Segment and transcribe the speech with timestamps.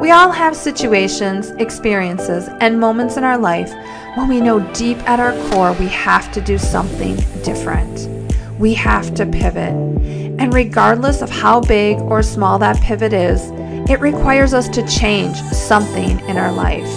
[0.00, 3.70] We all have situations, experiences, and moments in our life
[4.16, 8.08] when we know deep at our core we have to do something different.
[8.58, 9.74] We have to pivot.
[10.40, 13.50] And regardless of how big or small that pivot is,
[13.90, 16.88] it requires us to change something in our life.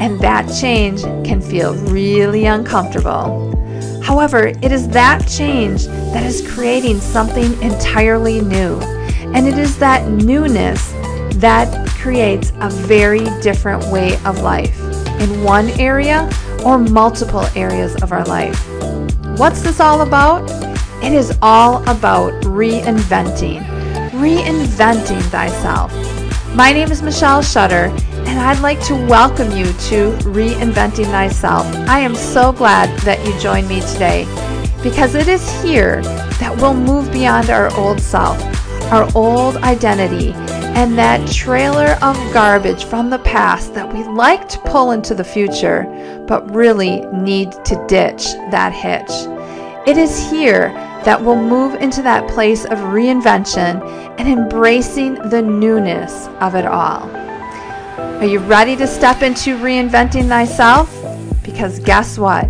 [0.00, 3.52] And that change can feel really uncomfortable.
[4.00, 8.78] However, it is that change that is creating something entirely new.
[9.34, 10.92] And it is that newness
[11.40, 14.80] that creates a very different way of life
[15.20, 16.26] in one area
[16.64, 18.58] or multiple areas of our life.
[19.38, 20.50] What's this all about?
[21.04, 23.62] It is all about reinventing,
[24.12, 25.92] reinventing thyself.
[26.54, 27.92] My name is Michelle Shutter,
[28.24, 31.66] and I'd like to welcome you to Reinventing Thyself.
[31.90, 34.24] I am so glad that you joined me today
[34.82, 36.00] because it is here
[36.40, 38.42] that we'll move beyond our old self,
[38.90, 40.32] our old identity,
[40.78, 45.24] and that trailer of garbage from the past that we like to pull into the
[45.24, 45.82] future,
[46.28, 49.10] but really need to ditch that hitch.
[49.88, 50.68] It is here
[51.04, 53.82] that we'll move into that place of reinvention
[54.20, 57.10] and embracing the newness of it all.
[58.20, 60.94] Are you ready to step into reinventing thyself?
[61.42, 62.48] Because guess what?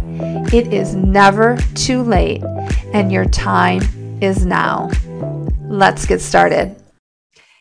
[0.53, 2.43] It is never too late,
[2.93, 3.81] and your time
[4.21, 4.91] is now.
[5.63, 6.78] Let's get started.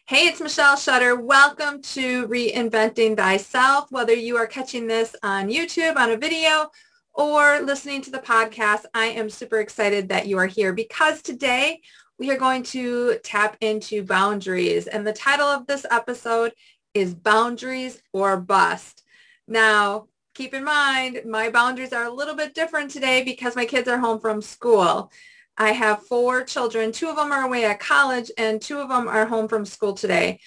[0.09, 1.17] Hey, it's Michelle Shutter.
[1.17, 3.91] Welcome to Reinventing Thyself.
[3.91, 6.71] Whether you are catching this on YouTube on a video
[7.13, 11.81] or listening to the podcast, I am super excited that you are here because today
[12.17, 14.87] we are going to tap into boundaries.
[14.87, 16.53] And the title of this episode
[16.93, 19.03] is Boundaries or Bust.
[19.45, 23.89] Now, keep in mind, my boundaries are a little bit different today because my kids
[23.89, 25.11] are home from school.
[25.57, 26.91] I have four children.
[26.91, 29.93] Two of them are away at college and two of them are home from school
[29.93, 30.39] today.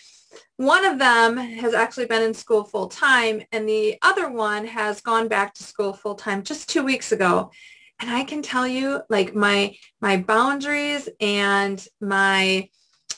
[0.57, 5.01] One of them has actually been in school full time and the other one has
[5.01, 7.51] gone back to school full time just two weeks ago.
[7.99, 12.69] And I can tell you like my, my boundaries and my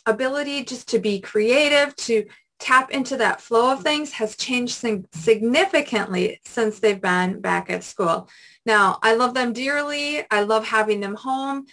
[0.06, 2.24] ability just to be creative, to
[2.58, 8.28] tap into that flow of things has changed significantly since they've been back at school.
[8.64, 10.24] Now, I love them dearly.
[10.30, 11.66] I love having them home.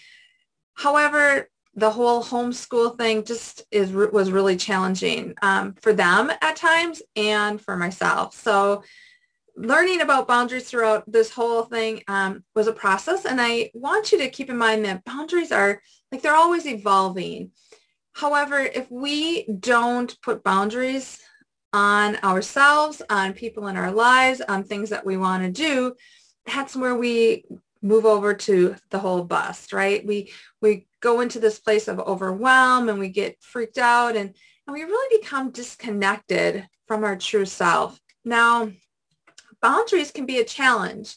[0.73, 7.01] However, the whole homeschool thing just is was really challenging um, for them at times
[7.16, 8.35] and for myself.
[8.35, 8.83] So
[9.55, 13.25] learning about boundaries throughout this whole thing um, was a process.
[13.25, 17.51] And I want you to keep in mind that boundaries are like they're always evolving.
[18.13, 21.19] However, if we don't put boundaries
[21.72, 25.94] on ourselves, on people in our lives, on things that we want to do,
[26.49, 27.45] that's where we
[27.81, 30.05] move over to the whole bust, right?
[30.05, 34.35] We we go into this place of overwhelm and we get freaked out and,
[34.67, 37.99] and we really become disconnected from our true self.
[38.25, 38.71] Now,
[39.61, 41.15] boundaries can be a challenge.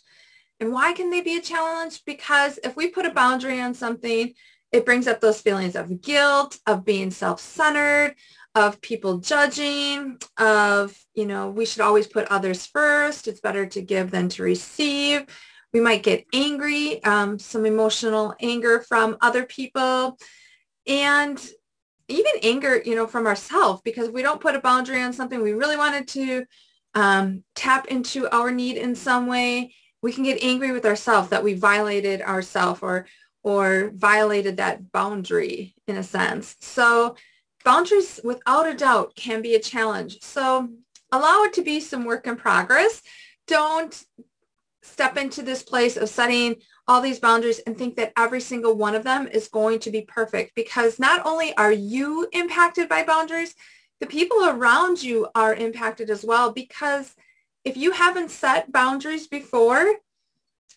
[0.61, 2.05] And why can they be a challenge?
[2.07, 4.33] Because if we put a boundary on something,
[4.71, 8.15] it brings up those feelings of guilt, of being self-centered,
[8.55, 13.27] of people judging, of, you know, we should always put others first.
[13.27, 15.27] It's better to give than to receive.
[15.73, 20.19] We might get angry, um, some emotional anger from other people,
[20.87, 21.43] and
[22.09, 25.53] even anger, you know, from ourselves because we don't put a boundary on something we
[25.53, 26.45] really wanted to
[26.95, 29.75] um, tap into our need in some way.
[30.03, 33.07] We can get angry with ourselves that we violated ourselves or
[33.45, 36.57] or violated that boundary in a sense.
[36.61, 37.17] So
[37.65, 40.19] boundaries without a doubt can be a challenge.
[40.23, 40.69] So
[41.11, 43.03] allow it to be some work in progress.
[43.47, 44.05] Don't
[44.83, 46.57] step into this place of setting
[46.89, 50.03] all these boundaries and think that every single one of them is going to be
[50.03, 53.55] perfect because not only are you impacted by boundaries,
[54.01, 57.15] the people around you are impacted as well because
[57.65, 59.95] if you haven't set boundaries before,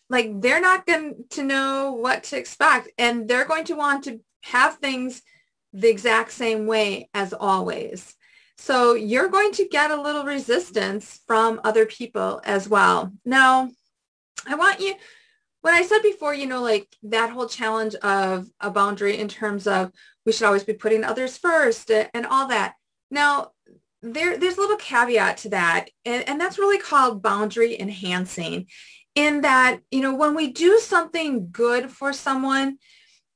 [0.08, 4.20] like they're not going to know what to expect and they're going to want to
[4.44, 5.22] have things
[5.72, 8.14] the exact same way as always.
[8.58, 13.12] So you're going to get a little resistance from other people as well.
[13.24, 13.70] Now,
[14.46, 14.94] I want you,
[15.60, 19.66] when I said before, you know, like that whole challenge of a boundary in terms
[19.66, 19.92] of
[20.24, 22.74] we should always be putting others first and all that.
[23.10, 23.52] Now,
[24.02, 28.66] there, there's a little caveat to that, and, and that's really called boundary enhancing
[29.14, 32.78] in that, you know, when we do something good for someone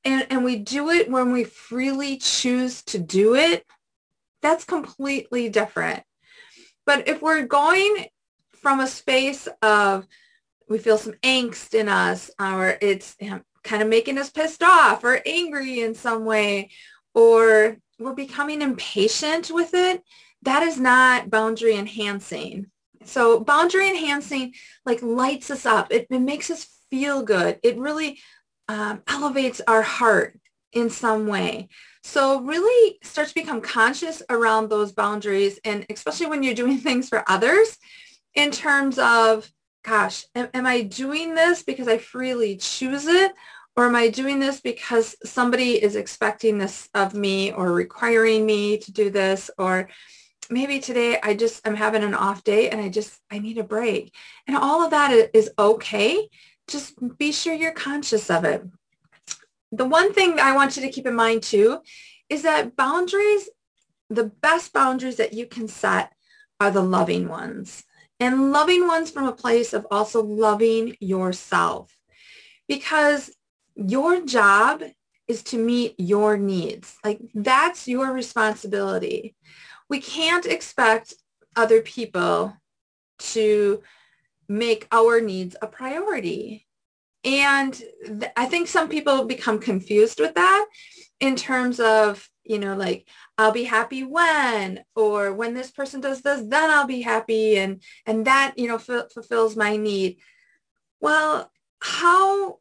[0.03, 3.65] and, and we do it when we freely choose to do it,
[4.41, 6.03] that's completely different.
[6.85, 8.07] But if we're going
[8.53, 10.07] from a space of
[10.67, 13.17] we feel some angst in us or it's
[13.63, 16.69] kind of making us pissed off or angry in some way
[17.13, 20.01] or we're becoming impatient with it,
[20.43, 22.67] that is not boundary enhancing.
[23.03, 24.53] So boundary enhancing
[24.85, 25.91] like lights us up.
[25.91, 27.59] It, it makes us feel good.
[27.63, 28.19] It really
[28.71, 30.39] um, elevates our heart
[30.71, 31.67] in some way.
[32.03, 37.09] So really start to become conscious around those boundaries and especially when you're doing things
[37.09, 37.77] for others
[38.33, 39.51] in terms of,
[39.83, 43.33] gosh, am, am I doing this because I freely choose it
[43.75, 48.77] or am I doing this because somebody is expecting this of me or requiring me
[48.77, 49.89] to do this or
[50.49, 53.63] maybe today I just am having an off day and I just I need a
[53.63, 54.15] break.
[54.47, 56.29] And all of that is okay.
[56.71, 58.63] Just be sure you're conscious of it.
[59.71, 61.79] The one thing I want you to keep in mind too
[62.29, 63.49] is that boundaries,
[64.09, 66.13] the best boundaries that you can set
[66.59, 67.83] are the loving ones.
[68.19, 71.91] And loving ones from a place of also loving yourself.
[72.67, 73.31] Because
[73.75, 74.83] your job
[75.27, 76.97] is to meet your needs.
[77.03, 79.35] Like that's your responsibility.
[79.89, 81.13] We can't expect
[81.55, 82.55] other people
[83.19, 83.81] to
[84.51, 86.67] make our needs a priority.
[87.23, 90.65] And th- I think some people become confused with that
[91.19, 93.07] in terms of, you know, like,
[93.37, 97.57] I'll be happy when, or when this person does this, then I'll be happy.
[97.57, 100.17] And, and that, you know, f- fulfills my need.
[100.99, 101.49] Well,
[101.79, 102.59] how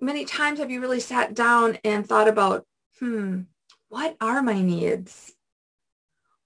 [0.00, 2.66] many times have you really sat down and thought about,
[2.98, 3.42] hmm,
[3.88, 5.34] what are my needs?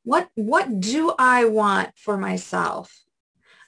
[0.05, 3.03] What, what do I want for myself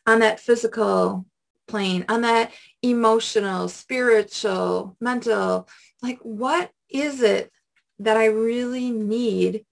[0.07, 1.27] on that physical
[1.67, 2.53] plane, on that
[2.83, 5.69] emotional, spiritual, mental,
[6.03, 7.51] like what is it
[7.99, 9.65] that I really need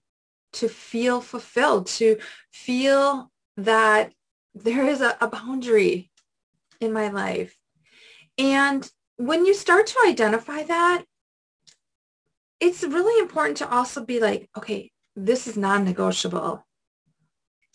[0.53, 2.17] to feel fulfilled, to
[2.51, 4.13] feel that
[4.55, 6.11] there is a, a boundary
[6.79, 7.55] in my life.
[8.37, 11.05] And when you start to identify that,
[12.59, 16.65] it's really important to also be like, okay, this is non-negotiable.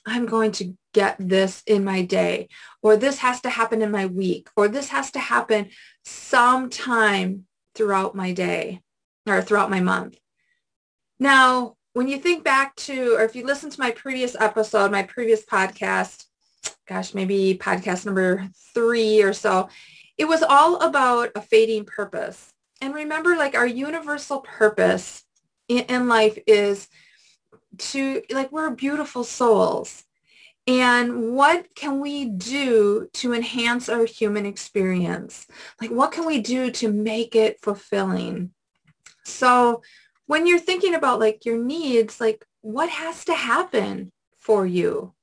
[0.08, 2.49] I'm going to get this in my day,
[2.82, 5.69] or this has to happen in my week, or this has to happen
[6.05, 8.81] sometime throughout my day
[9.26, 10.16] or throughout my month.
[11.20, 15.02] Now, when you think back to, or if you listen to my previous episode, my
[15.02, 16.25] previous podcast,
[16.87, 19.69] gosh, maybe podcast number three or so,
[20.16, 22.52] it was all about a fading purpose.
[22.81, 25.25] And remember, like our universal purpose
[25.69, 26.88] in, in life is
[27.76, 30.04] to, like, we're beautiful souls.
[30.66, 35.46] And what can we do to enhance our human experience?
[35.80, 38.50] Like, what can we do to make it fulfilling?
[39.24, 39.82] So
[40.26, 45.14] when you're thinking about like your needs, like what has to happen for you?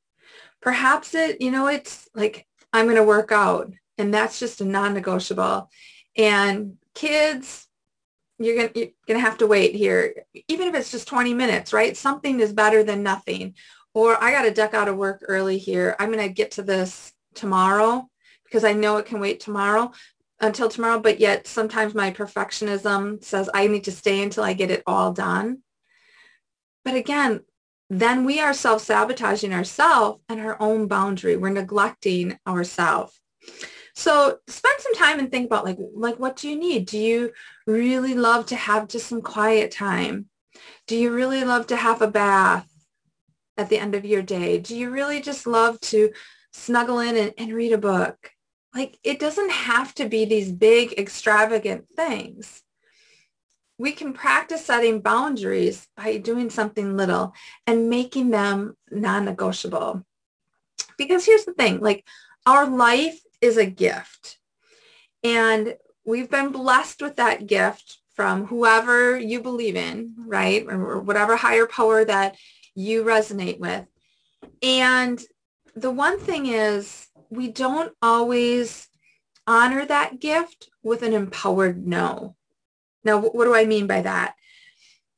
[0.62, 4.66] Perhaps it, you know, it's like, I'm going to work out and that's just a
[4.66, 5.70] non-negotiable.
[6.18, 7.68] And kids,
[8.38, 11.96] you're gonna, you're to have to wait here, even if it's just 20 minutes, right?
[11.96, 13.56] Something is better than nothing.
[13.94, 15.96] Or I got to duck out of work early here.
[16.00, 18.10] I'm to get to this tomorrow
[18.44, 19.92] because I know it can wait tomorrow
[20.42, 24.72] until tomorrow, but yet sometimes my perfectionism says I need to stay until I get
[24.72, 25.60] it all done.
[26.84, 27.42] But again,
[27.90, 31.38] then we are self-sabotaging ourselves and our own boundary.
[31.38, 33.20] We're neglecting ourselves.
[33.96, 36.88] So spend some time and think about like, like what do you need?
[36.88, 37.32] Do you
[37.66, 40.28] really love to have just some quiet time?
[40.88, 42.70] Do you really love to have a bath
[43.58, 44.60] at the end of your day?
[44.60, 46.12] Do you really just love to
[46.54, 48.32] snuggle in and, and read a book?
[48.74, 52.62] Like it doesn't have to be these big extravagant things.
[53.78, 57.34] We can practice setting boundaries by doing something little
[57.68, 60.06] and making them non-negotiable.
[60.98, 62.06] Because here's the thing, like
[62.46, 64.40] our life is a gift.
[65.24, 70.66] And we've been blessed with that gift from whoever you believe in, right?
[70.68, 72.38] Or whatever higher power that
[72.74, 73.86] you resonate with.
[74.62, 75.22] And
[75.76, 78.88] the one thing is we don't always
[79.48, 82.36] honor that gift with an empowered no.
[83.04, 84.36] Now, what do I mean by that?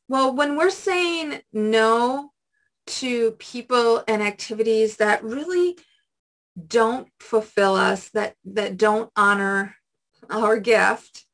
[0.09, 2.31] Well, when we're saying no
[2.87, 5.77] to people and activities that really
[6.67, 9.75] don't fulfill us, that, that don't honor
[10.29, 11.25] our gift,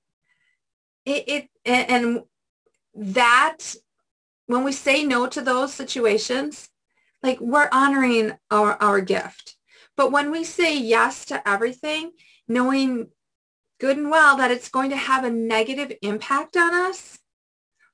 [1.05, 2.21] it, it and
[2.95, 3.75] that
[4.47, 6.69] when we say no to those situations,
[7.21, 9.55] like we're honoring our, our gift.
[9.95, 12.11] But when we say yes to everything,
[12.47, 13.07] knowing
[13.79, 17.19] good and well that it's going to have a negative impact on us,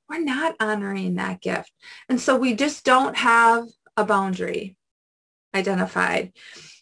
[0.09, 1.71] we're not honoring that gift.
[2.07, 4.75] And so we just don't have a boundary
[5.53, 6.33] identified.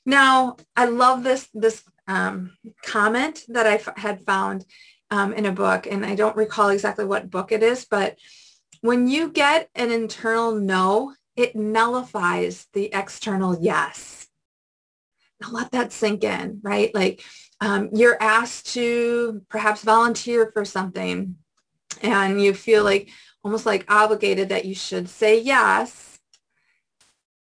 [0.05, 4.65] Now, I love this, this um, comment that I f- had found
[5.11, 8.17] um, in a book, and I don't recall exactly what book it is, but
[8.81, 14.27] when you get an internal no it nullifies the external yes.
[15.39, 16.93] Now let that sink in, right?
[16.93, 17.23] Like
[17.61, 21.35] um, you're asked to perhaps volunteer for something
[22.01, 23.11] and you feel like
[23.43, 26.16] almost like obligated that you should say yes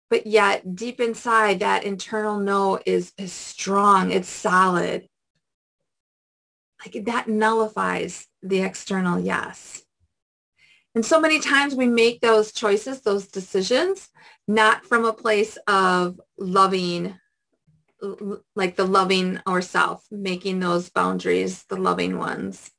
[0.10, 5.08] but yet deep inside that internal no is is strong it's solid.
[6.86, 9.84] Like that nullifies the external yes.
[10.96, 14.10] And so many times we make those choices those decisions
[14.48, 17.18] not from a place of loving
[18.56, 22.70] like the loving ourself making those boundaries the loving ones.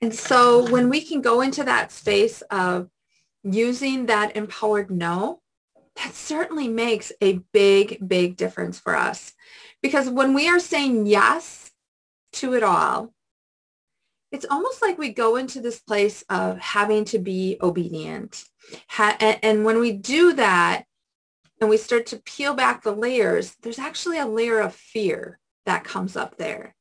[0.00, 2.88] And so when we can go into that space of
[3.44, 5.41] using that empowered no,
[5.96, 9.32] that certainly makes a big, big difference for us.
[9.82, 11.70] Because when we are saying yes
[12.34, 13.12] to it all,
[14.30, 18.44] it's almost like we go into this place of having to be obedient.
[18.98, 20.84] and when we do that
[21.60, 25.84] and we start to peel back the layers, there's actually a layer of fear that
[25.84, 26.74] comes up there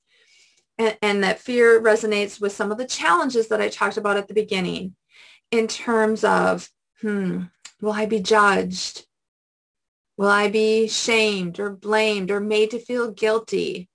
[1.01, 4.33] and, that fear resonates with some of the challenges that I talked about at the
[4.33, 4.95] beginning
[5.51, 6.69] in terms of,
[7.01, 7.43] hmm,
[7.81, 9.05] will I be judged?
[10.17, 13.89] Will I be shamed or blamed or made to feel guilty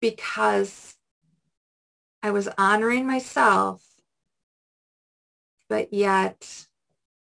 [0.00, 0.96] because
[2.22, 3.82] I was honoring myself,
[5.68, 6.66] but yet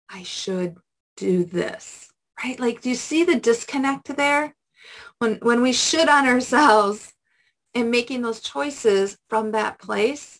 [0.09, 0.77] I should
[1.17, 2.11] do this,
[2.41, 2.59] right?
[2.59, 4.55] Like, do you see the disconnect there?
[5.19, 7.13] When, when we should honor ourselves,
[7.75, 10.39] and making those choices from that place,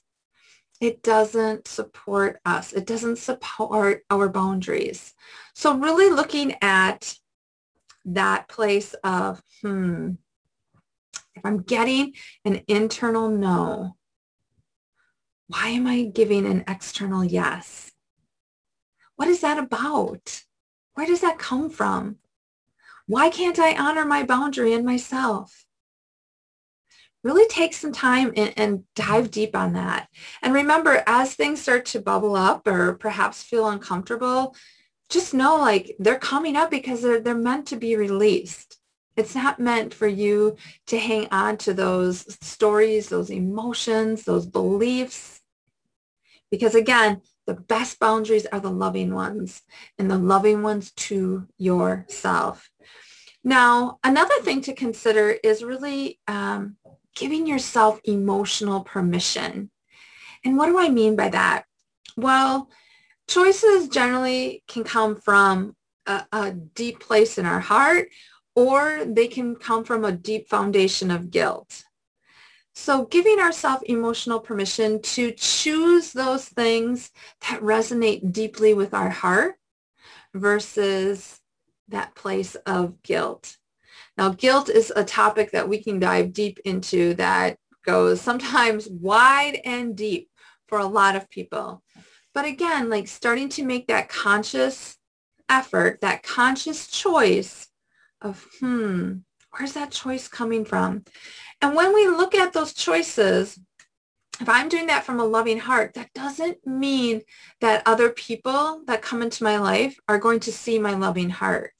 [0.81, 2.73] it doesn't support us.
[2.73, 5.13] It doesn't support our boundaries.
[5.53, 7.15] So really looking at
[8.05, 10.11] that place of, hmm,
[11.35, 12.13] if I'm getting
[12.43, 13.95] an internal no,
[15.47, 17.91] why am I giving an external yes?
[19.15, 20.43] What is that about?
[20.95, 22.17] Where does that come from?
[23.07, 25.64] Why can't I honor my boundary in myself?
[27.25, 30.07] Really take some time and, and, dive deep on that.
[30.43, 34.55] And remember, as things start to bubble up or perhaps feel uncomfortable,
[35.09, 38.77] just know like they're coming up because they're, they're meant to be released.
[39.17, 40.55] It's not meant for you
[40.87, 45.41] to hang on to those stories, those emotions, those beliefs.
[46.51, 49.63] Because again, the best boundaries are the loving ones
[49.97, 52.69] and the loving ones to yourself.
[53.43, 56.77] Now, another thing to consider is really um,
[57.15, 59.71] giving yourself emotional permission.
[60.43, 61.65] And what do I mean by that?
[62.17, 62.69] Well,
[63.27, 68.09] choices generally can come from a, a, deep place in our heart
[68.55, 71.83] or they can come from a deep foundation of guilt.
[72.75, 77.11] So giving ourselves emotional permission to choose those things
[77.49, 79.55] that resonate deeply with our heart
[80.33, 81.41] versus
[81.87, 83.57] that place of guilt.
[84.17, 89.59] Now, guilt is a topic that we can dive deep into that goes sometimes wide
[89.65, 90.29] and deep
[90.67, 91.83] for a lot of people.
[92.33, 94.97] But again, like starting to make that conscious
[95.49, 97.67] effort, that conscious choice
[98.21, 99.17] of, hmm,
[99.51, 101.03] where's that choice coming from?
[101.61, 103.59] And when we look at those choices,
[104.41, 107.21] if I'm doing that from a loving heart, that doesn't mean
[107.61, 111.71] that other people that come into my life are going to see my loving heart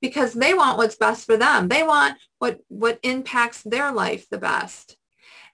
[0.00, 1.68] because they want what's best for them.
[1.68, 4.96] They want what, what impacts their life the best.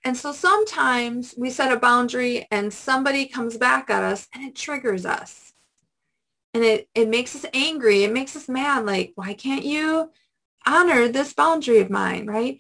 [0.04, 4.54] And so sometimes we set a boundary and somebody comes back at us and it
[4.54, 5.52] triggers us.
[6.52, 8.04] And it, it makes us angry.
[8.04, 8.84] It makes us mad.
[8.84, 10.10] Like, why can't you
[10.66, 12.58] honor this boundary of mine, right?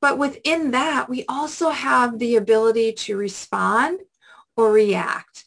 [0.00, 4.00] But within that, we also have the ability to respond
[4.56, 5.44] or react.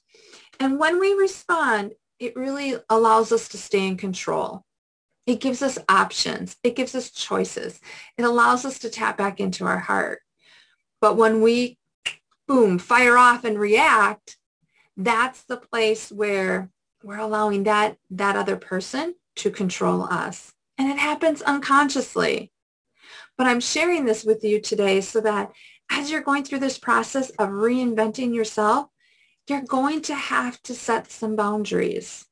[0.59, 4.63] And when we respond, it really allows us to stay in control.
[5.25, 6.57] It gives us options.
[6.63, 7.79] It gives us choices.
[8.17, 10.19] It allows us to tap back into our heart.
[10.99, 11.77] But when we,
[12.47, 14.37] boom, fire off and react,
[14.97, 16.69] that's the place where
[17.03, 20.53] we're allowing that, that other person to control us.
[20.77, 22.51] And it happens unconsciously.
[23.37, 25.51] But I'm sharing this with you today so that
[25.89, 28.87] as you're going through this process of reinventing yourself,
[29.47, 32.25] you're going to have to set some boundaries.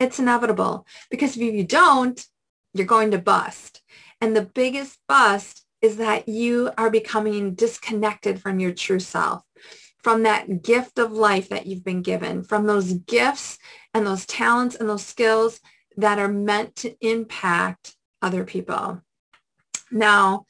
[0.00, 2.24] It's inevitable because if you don't,
[2.72, 3.82] you're going to bust.
[4.20, 9.42] And the biggest bust is that you are becoming disconnected from your true self,
[9.98, 13.58] from that gift of life that you've been given, from those gifts
[13.92, 15.60] and those talents and those skills
[15.96, 19.02] that are meant to impact other people.
[19.90, 20.46] Now,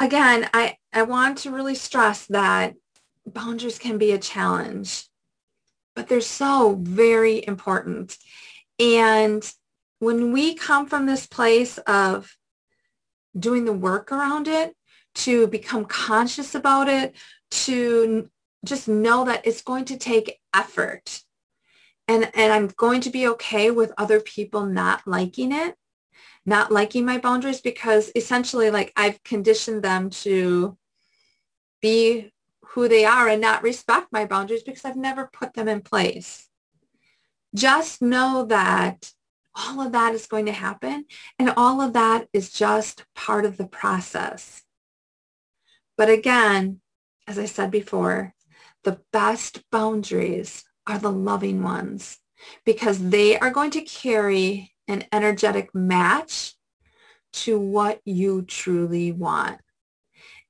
[0.00, 2.74] again, I, I want to really stress that
[3.26, 5.04] boundaries can be a challenge
[5.94, 8.16] but they're so very important.
[8.78, 9.48] And
[9.98, 12.36] when we come from this place of
[13.38, 14.74] doing the work around it,
[15.14, 17.14] to become conscious about it,
[17.50, 18.30] to
[18.64, 21.22] just know that it's going to take effort.
[22.08, 25.76] And, and I'm going to be okay with other people not liking it,
[26.44, 30.76] not liking my boundaries because essentially like I've conditioned them to
[31.80, 32.31] be
[32.72, 36.48] who they are and not respect my boundaries because I've never put them in place.
[37.54, 39.12] Just know that
[39.54, 41.04] all of that is going to happen
[41.38, 44.62] and all of that is just part of the process.
[45.98, 46.80] But again,
[47.28, 48.34] as I said before,
[48.84, 52.18] the best boundaries are the loving ones
[52.64, 56.54] because they are going to carry an energetic match
[57.32, 59.60] to what you truly want.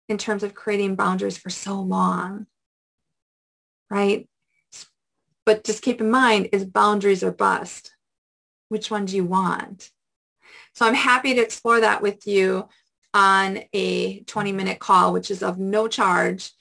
[0.08, 2.48] in terms of creating boundaries for so long,
[3.90, 4.28] right?
[5.46, 7.96] But just keep in mind is boundaries or bust.
[8.70, 9.92] Which one do you want?
[10.80, 12.70] So I'm happy to explore that with you
[13.14, 16.52] on a 20 minute call, which is of no charge.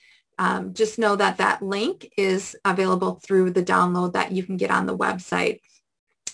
[0.40, 4.72] Um, just know that that link is available through the download that you can get
[4.72, 5.61] on the website.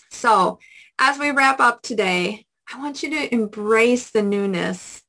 [0.09, 0.57] So
[0.97, 5.03] as we wrap up today, I want you to embrace the newness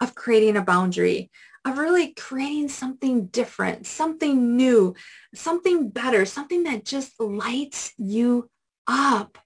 [0.00, 1.30] of creating a boundary,
[1.66, 4.94] of really creating something different, something new,
[5.34, 8.48] something better, something that just lights you
[8.86, 9.36] up.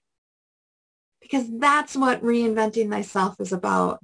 [1.29, 4.03] Because that's what reinventing thyself is about.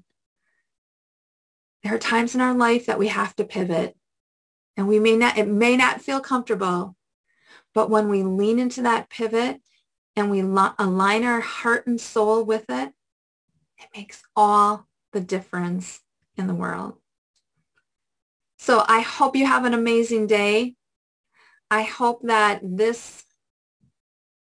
[1.83, 3.95] There are times in our life that we have to pivot
[4.77, 6.95] and we may not, it may not feel comfortable,
[7.73, 9.61] but when we lean into that pivot
[10.15, 12.93] and we align our heart and soul with it,
[13.77, 16.01] it makes all the difference
[16.37, 16.95] in the world.
[18.57, 20.75] So I hope you have an amazing day.
[21.71, 23.23] I hope that this